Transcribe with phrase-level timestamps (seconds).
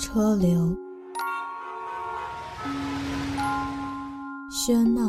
[0.00, 0.74] 车流，
[4.50, 5.02] 喧闹，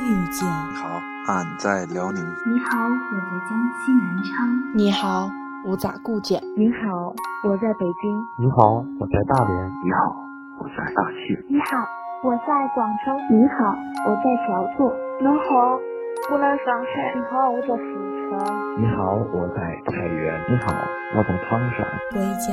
[0.00, 0.48] 遇见。
[0.48, 0.88] 你好，
[1.26, 2.24] 俺在辽宁。
[2.46, 3.50] 你好，我在江
[3.84, 4.48] 西南昌。
[4.74, 5.30] 你好，
[5.66, 6.42] 我在固检。
[6.56, 8.24] 你好，我在北京。
[8.38, 9.68] 你好，我在大连。
[9.84, 10.16] 你好，
[10.58, 11.36] 我在大庆。
[11.50, 11.76] 你好，
[12.24, 13.12] 我在广州。
[13.30, 14.96] 你好，我在小作。
[15.20, 15.78] 你好，
[16.30, 17.14] 我在上海。
[17.14, 17.72] 你好，我在四
[18.28, 18.36] 川。
[18.76, 20.34] 你好，我在太原。
[20.50, 20.66] 你好，
[21.16, 21.78] 我在唐山。
[22.12, 22.52] 回家，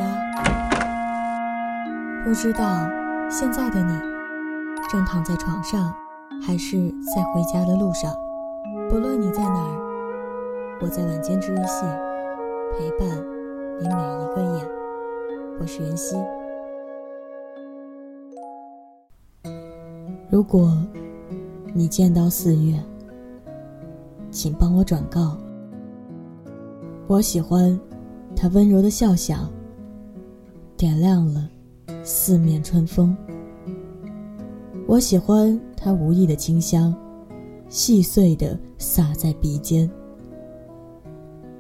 [2.24, 2.64] 不知道
[3.30, 4.00] 现在的你
[4.90, 5.94] 正躺在床上，
[6.46, 6.78] 还是
[7.14, 8.14] 在回家的路上。
[8.90, 11.86] 不论你在哪儿，我在晚间治愈系
[12.78, 13.10] 陪伴
[13.82, 14.64] 你每一个夜。
[15.60, 16.16] 我是袁熙。
[20.32, 20.72] 如果
[21.74, 22.78] 你见到四月，
[24.36, 25.38] 请帮我转告。
[27.08, 27.80] 我喜欢
[28.36, 29.50] 他温柔的笑响，
[30.76, 31.50] 点亮了
[32.04, 33.16] 四面春风。
[34.86, 36.94] 我喜欢他无意的清香，
[37.70, 39.90] 细碎的洒在鼻尖。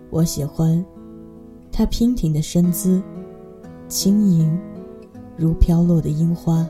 [0.10, 0.86] 我喜欢
[1.72, 3.02] 他娉婷的身姿，
[3.88, 4.60] 轻盈
[5.38, 6.68] 如飘落的樱花。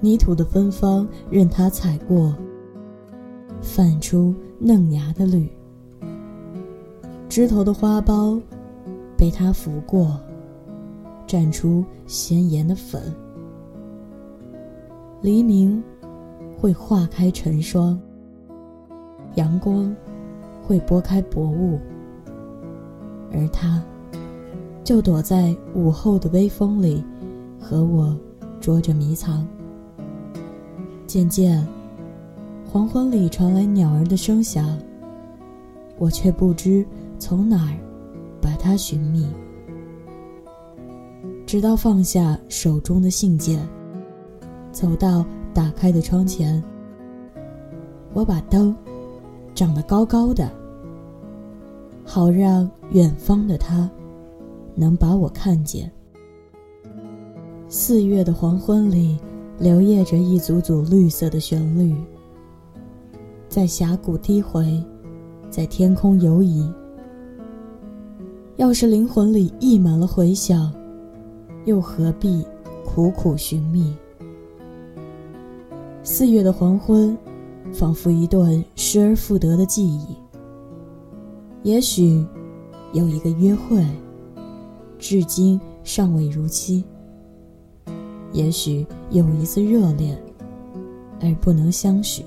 [0.00, 2.36] 泥土的芬芳任他踩过，
[3.74, 5.48] 泛出嫩芽的绿；
[7.28, 8.40] 枝头的花苞
[9.16, 10.16] 被它拂过，
[11.26, 13.02] 绽出鲜艳的粉。
[15.20, 15.82] 黎明
[16.56, 17.98] 会化开晨霜，
[19.34, 19.92] 阳光
[20.62, 21.76] 会拨开薄雾，
[23.32, 23.82] 而它
[24.84, 27.02] 就躲在午后的微风里，
[27.58, 28.16] 和我
[28.60, 29.44] 捉着迷藏。
[31.08, 31.66] 渐渐，
[32.74, 34.76] 黄昏里传来鸟儿的声响，
[35.96, 36.84] 我却不知
[37.20, 37.78] 从哪儿
[38.40, 39.28] 把它寻觅。
[41.46, 43.64] 直到放下手中的信件，
[44.72, 45.24] 走到
[45.54, 46.60] 打开的窗前，
[48.12, 48.74] 我把灯
[49.54, 50.50] 长得高高的，
[52.04, 53.88] 好让远方的他
[54.74, 55.88] 能把我看见。
[57.68, 59.16] 四月的黄昏里。
[59.60, 61.94] 流曳着一组组绿色的旋律，
[63.54, 64.82] 在峡谷低回，
[65.48, 66.68] 在天空游移。
[68.56, 70.74] 要是灵魂里溢满了回响，
[71.64, 72.44] 又何必
[72.84, 73.94] 苦苦寻觅？
[76.02, 77.16] 四月的黄昏，
[77.72, 80.16] 仿佛一段失而复得的记忆。
[81.62, 82.26] 也许，
[82.92, 83.86] 有一个约会，
[84.98, 86.82] 至今尚未如期。
[88.32, 90.20] 也许有一次热恋，
[91.20, 92.24] 而不能相许。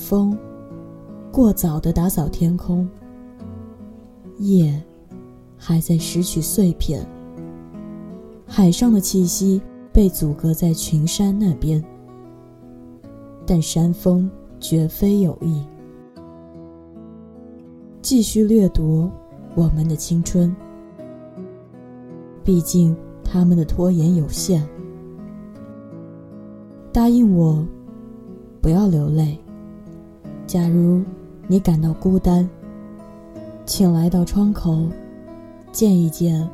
[0.00, 0.36] 风，
[1.30, 2.88] 过早的打扫天空。
[4.38, 4.82] 夜，
[5.58, 7.06] 还在拾取碎片。
[8.46, 9.60] 海上的气息
[9.92, 11.84] 被阻隔在群山那边，
[13.46, 14.28] 但山峰
[14.58, 15.62] 绝非有意。
[18.00, 19.10] 继续掠夺
[19.54, 20.56] 我们的青春。
[22.42, 22.96] 毕竟。
[23.32, 24.68] 他们的拖延有限。
[26.92, 27.64] 答应我，
[28.60, 29.38] 不要流泪。
[30.50, 31.00] 假如
[31.46, 32.50] 你感到孤单，
[33.64, 34.82] 请来到窗口，
[35.70, 36.44] 见一见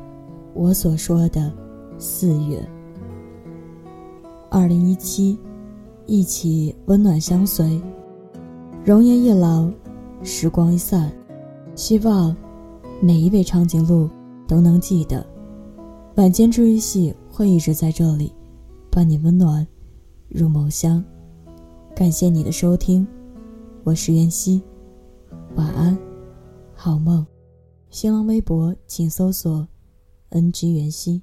[0.53, 1.51] 我所说的
[1.97, 2.63] 四月。
[4.51, 5.39] 二零一七，
[6.05, 7.81] 一起温暖相随。
[8.85, 9.67] 容颜一老，
[10.21, 11.11] 时光一散，
[11.73, 12.37] 希望
[13.01, 14.07] 每一位长颈鹿
[14.47, 15.25] 都能记得。
[16.17, 18.31] 晚间治愈系会一直在这里，
[18.91, 19.65] 伴你温暖
[20.29, 21.03] 入梦乡。
[21.95, 23.07] 感谢你的收听，
[23.87, 24.61] 我是袁熙，
[25.55, 25.97] 晚安，
[26.75, 27.25] 好梦。
[27.89, 29.65] 新浪微博请搜索
[30.29, 31.21] “ng 袁熙”。